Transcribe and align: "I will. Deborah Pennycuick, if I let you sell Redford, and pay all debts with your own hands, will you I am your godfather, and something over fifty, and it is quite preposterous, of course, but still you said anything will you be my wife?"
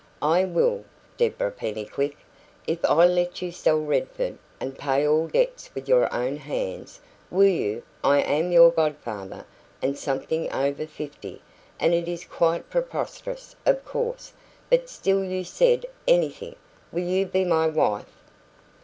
"I 0.19 0.45
will. 0.45 0.83
Deborah 1.15 1.51
Pennycuick, 1.51 2.17
if 2.65 2.83
I 2.83 3.05
let 3.05 3.43
you 3.43 3.51
sell 3.51 3.79
Redford, 3.79 4.39
and 4.59 4.75
pay 4.75 5.07
all 5.07 5.27
debts 5.27 5.69
with 5.75 5.87
your 5.87 6.11
own 6.11 6.37
hands, 6.37 6.99
will 7.29 7.45
you 7.45 7.83
I 8.03 8.21
am 8.21 8.51
your 8.51 8.71
godfather, 8.71 9.45
and 9.79 9.95
something 9.95 10.51
over 10.51 10.87
fifty, 10.87 11.43
and 11.79 11.93
it 11.93 12.07
is 12.07 12.25
quite 12.25 12.67
preposterous, 12.71 13.55
of 13.63 13.85
course, 13.85 14.33
but 14.71 14.89
still 14.89 15.23
you 15.23 15.43
said 15.43 15.85
anything 16.07 16.55
will 16.91 17.03
you 17.05 17.27
be 17.27 17.45
my 17.45 17.67
wife?" 17.67 18.23